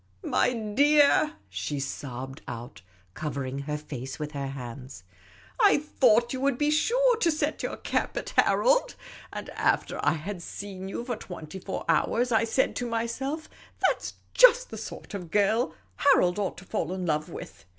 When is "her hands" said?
4.31-5.03